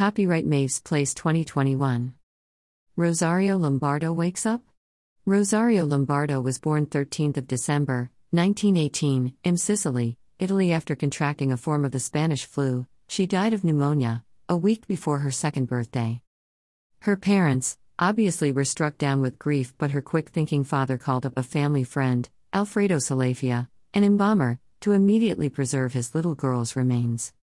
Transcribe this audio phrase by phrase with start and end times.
[0.00, 2.14] Copyright Maves Place 2021.
[2.96, 4.62] Rosario Lombardo wakes up?
[5.26, 11.84] Rosario Lombardo was born 13th of December, 1918, in Sicily, Italy after contracting a form
[11.84, 12.86] of the Spanish flu.
[13.08, 16.22] She died of pneumonia a week before her second birthday.
[17.00, 21.36] Her parents, obviously, were struck down with grief, but her quick thinking father called up
[21.36, 27.34] a family friend, Alfredo Salafia, an embalmer, to immediately preserve his little girl's remains.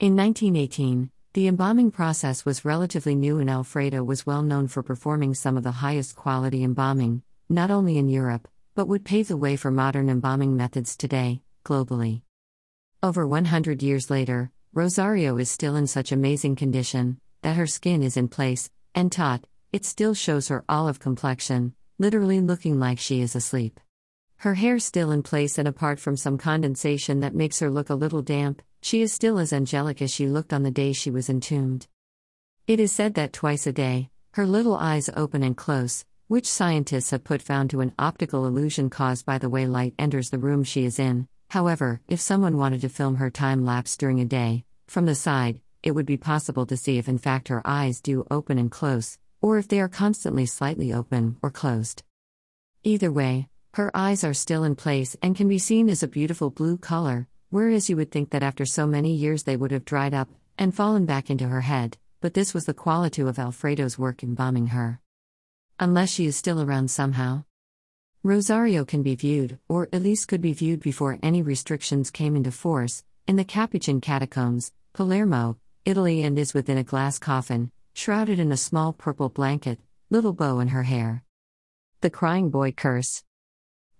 [0.00, 5.34] In 1918, the embalming process was relatively new, and Alfredo was well known for performing
[5.34, 7.20] some of the highest quality embalming,
[7.50, 12.22] not only in Europe, but would pave the way for modern embalming methods today, globally.
[13.02, 18.16] Over 100 years later, Rosario is still in such amazing condition that her skin is
[18.16, 19.44] in place, and taut,
[19.74, 23.78] it still shows her olive complexion, literally looking like she is asleep.
[24.38, 27.94] Her hair still in place and apart from some condensation that makes her look a
[27.94, 31.28] little damp, she is still as angelic as she looked on the day she was
[31.28, 31.88] entombed.
[32.68, 37.10] It is said that twice a day, her little eyes open and close, which scientists
[37.10, 40.62] have put found to an optical illusion caused by the way light enters the room
[40.62, 41.26] she is in.
[41.50, 45.60] However, if someone wanted to film her time lapse during a day, from the side,
[45.82, 49.18] it would be possible to see if in fact her eyes do open and close,
[49.42, 52.04] or if they are constantly slightly open or closed.
[52.84, 56.50] Either way, her eyes are still in place and can be seen as a beautiful
[56.50, 60.14] blue color, whereas you would think that after so many years they would have dried
[60.14, 64.22] up and fallen back into her head, but this was the quality of Alfredo's work
[64.22, 65.00] embalming her.
[65.78, 67.44] Unless she is still around somehow.
[68.22, 72.50] Rosario can be viewed, or at least could be viewed before any restrictions came into
[72.50, 78.50] force, in the Capuchin catacombs, Palermo, Italy, and is within a glass coffin, shrouded in
[78.50, 79.78] a small purple blanket,
[80.10, 81.22] little bow in her hair.
[82.00, 83.22] The Crying Boy Curse.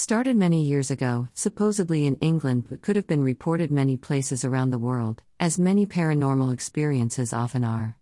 [0.00, 4.70] Started many years ago, supposedly in England, but could have been reported many places around
[4.70, 7.98] the world, as many paranormal experiences often are.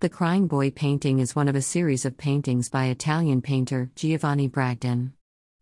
[0.00, 4.50] The Crying Boy painting is one of a series of paintings by Italian painter Giovanni
[4.50, 5.12] Bragolin.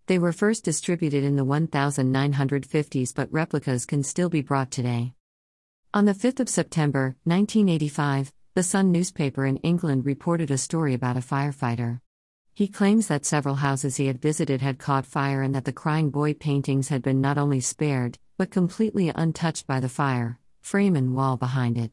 [0.09, 5.15] They were first distributed in the 1950s, but replicas can still be brought today.
[5.95, 11.17] On the 5th of September, 1985, the Sun newspaper in England reported a story about
[11.17, 12.01] a firefighter.
[12.55, 16.11] He claims that several houses he had visited had caught fire and that the crying
[16.11, 21.15] boy paintings had been not only spared, but completely untouched by the fire, frame and
[21.15, 21.93] wall behind it.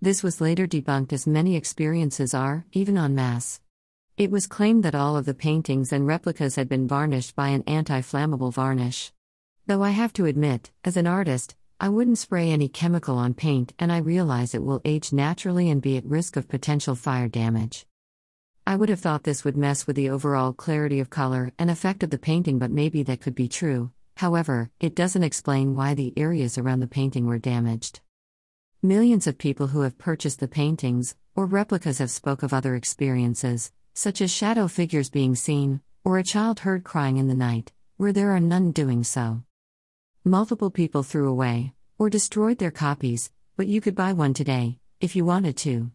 [0.00, 3.60] This was later debunked as many experiences are, even en masse.
[4.16, 7.62] It was claimed that all of the paintings and replicas had been varnished by an
[7.68, 9.12] anti flammable varnish.
[9.68, 13.74] Though I have to admit, as an artist, I wouldn't spray any chemical on paint
[13.78, 17.86] and I realize it will age naturally and be at risk of potential fire damage.
[18.68, 22.02] I would have thought this would mess with the overall clarity of color and effect
[22.02, 23.92] of the painting, but maybe that could be true.
[24.18, 28.00] However, it doesn't explain why the areas around the painting were damaged.
[28.82, 33.72] Millions of people who have purchased the paintings or replicas have spoke of other experiences,
[33.94, 38.12] such as shadow figures being seen or a child heard crying in the night, where
[38.12, 39.42] there are none doing so.
[40.26, 45.16] Multiple people threw away or destroyed their copies, but you could buy one today if
[45.16, 45.90] you wanted to.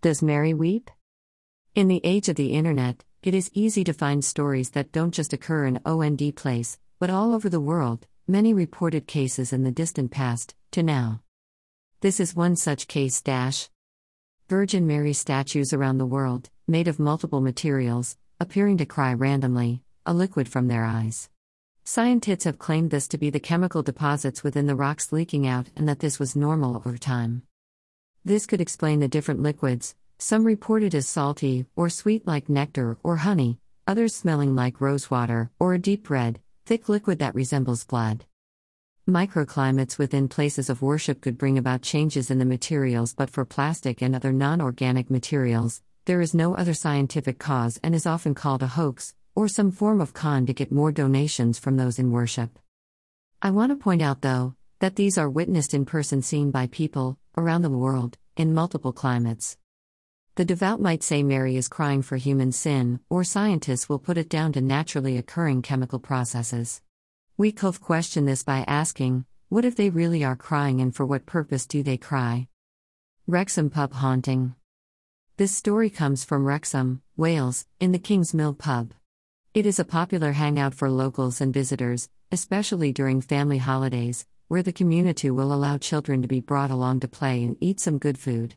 [0.00, 0.92] Does Mary weep?
[1.78, 5.32] In the age of the internet, it is easy to find stories that don't just
[5.32, 10.10] occur in OND place, but all over the world, many reported cases in the distant
[10.10, 11.22] past, to now.
[12.00, 13.22] This is one such case.
[13.22, 13.68] Dash.
[14.48, 20.12] Virgin Mary statues around the world, made of multiple materials, appearing to cry randomly, a
[20.12, 21.30] liquid from their eyes.
[21.84, 25.88] Scientists have claimed this to be the chemical deposits within the rocks leaking out and
[25.88, 27.42] that this was normal over time.
[28.24, 33.18] This could explain the different liquids, some reported as salty or sweet like nectar or
[33.18, 38.24] honey, others smelling like rosewater or a deep red, thick liquid that resembles blood.
[39.08, 44.02] Microclimates within places of worship could bring about changes in the materials, but for plastic
[44.02, 48.62] and other non organic materials, there is no other scientific cause and is often called
[48.62, 52.58] a hoax, or some form of con to get more donations from those in worship.
[53.40, 57.18] I want to point out, though, that these are witnessed in person seen by people,
[57.36, 59.56] around the world, in multiple climates.
[60.38, 64.28] The devout might say Mary is crying for human sin, or scientists will put it
[64.28, 66.80] down to naturally occurring chemical processes.
[67.36, 71.26] We Kove question this by asking, what if they really are crying and for what
[71.26, 72.46] purpose do they cry?
[73.26, 74.54] Wrexham Pub Haunting.
[75.38, 78.94] This story comes from Wrexham, Wales, in the King's Mill Pub.
[79.54, 84.72] It is a popular hangout for locals and visitors, especially during family holidays, where the
[84.72, 88.54] community will allow children to be brought along to play and eat some good food.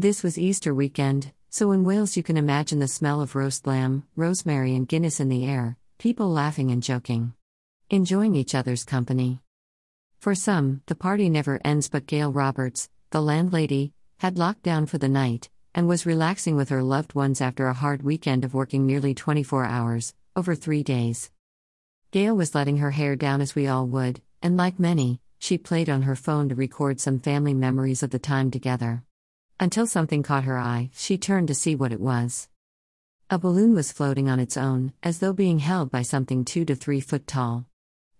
[0.00, 4.04] This was Easter weekend, so in Wales you can imagine the smell of roast lamb,
[4.14, 7.32] rosemary, and Guinness in the air, people laughing and joking.
[7.90, 9.40] Enjoying each other's company.
[10.20, 14.98] For some, the party never ends, but Gail Roberts, the landlady, had locked down for
[14.98, 18.86] the night, and was relaxing with her loved ones after a hard weekend of working
[18.86, 21.32] nearly 24 hours, over three days.
[22.12, 25.90] Gail was letting her hair down as we all would, and like many, she played
[25.90, 29.02] on her phone to record some family memories of the time together.
[29.60, 32.48] Until something caught her eye, she turned to see what it was.
[33.28, 36.76] A balloon was floating on its own, as though being held by something two to
[36.76, 37.66] three foot tall.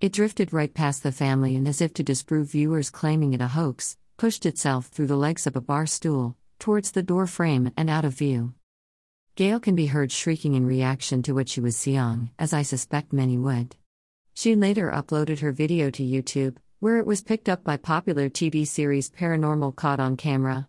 [0.00, 3.48] It drifted right past the family and, as if to disprove viewers claiming it a
[3.48, 7.88] hoax, pushed itself through the legs of a bar stool, towards the door frame and
[7.88, 8.54] out of view.
[9.36, 13.12] Gail can be heard shrieking in reaction to what she was seeing, as I suspect
[13.12, 13.76] many would.
[14.34, 18.66] She later uploaded her video to YouTube, where it was picked up by popular TV
[18.66, 20.68] series Paranormal Caught on Camera.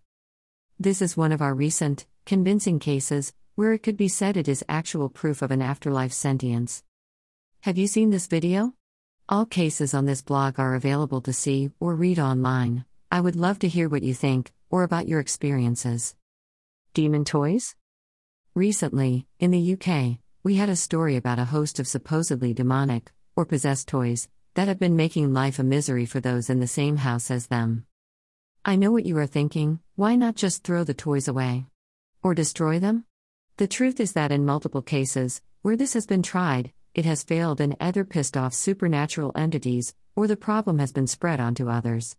[0.81, 4.63] This is one of our recent, convincing cases, where it could be said it is
[4.69, 6.83] actual proof of an afterlife sentience.
[7.61, 8.75] Have you seen this video?
[9.27, 12.85] All cases on this blog are available to see or read online.
[13.11, 16.15] I would love to hear what you think, or about your experiences.
[16.93, 17.75] Demon toys?
[18.55, 23.45] Recently, in the UK, we had a story about a host of supposedly demonic, or
[23.45, 27.29] possessed toys, that have been making life a misery for those in the same house
[27.29, 27.85] as them.
[28.69, 31.65] I know what you are thinking why not just throw the toys away?
[32.21, 33.03] Or destroy them?
[33.57, 37.61] The truth is that in multiple cases, where this has been tried, it has failed
[37.61, 42.15] and either pissed off supernatural entities, or the problem has been spread onto others.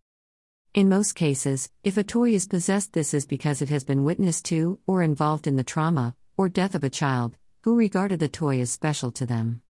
[0.74, 4.44] In most cases, if a toy is possessed, this is because it has been witnessed
[4.46, 8.58] to, or involved in the trauma, or death of a child, who regarded the toy
[8.60, 9.62] as special to them.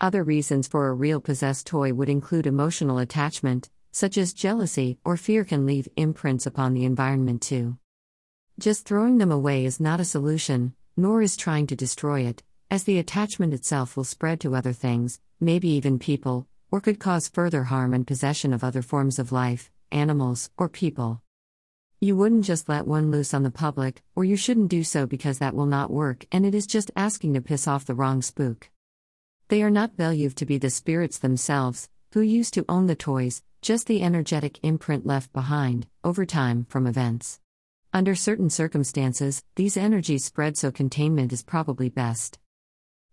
[0.00, 5.16] Other reasons for a real possessed toy would include emotional attachment, such as jealousy or
[5.16, 7.78] fear, can leave imprints upon the environment too.
[8.58, 12.42] Just throwing them away is not a solution, nor is trying to destroy it,
[12.72, 17.28] as the attachment itself will spread to other things, maybe even people, or could cause
[17.28, 21.22] further harm and possession of other forms of life, animals, or people.
[22.00, 25.38] You wouldn't just let one loose on the public, or you shouldn't do so because
[25.38, 28.70] that will not work and it is just asking to piss off the wrong spook.
[29.48, 33.42] They are not believed to be the spirits themselves, who used to own the toys,
[33.60, 37.40] just the energetic imprint left behind, over time, from events.
[37.92, 42.38] Under certain circumstances, these energies spread so containment is probably best.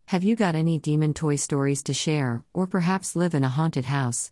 [0.06, 3.86] Have you got any demon toy stories to share, or perhaps live in a haunted
[3.86, 4.31] house?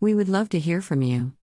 [0.00, 1.34] We would love to hear from you.